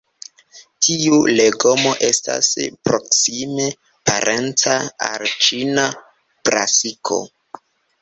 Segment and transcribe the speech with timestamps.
[0.85, 2.49] Tiu legomo estas
[2.89, 3.69] proksime
[4.13, 4.81] parenca
[5.13, 5.89] al ĉina
[6.51, 7.25] brasiko.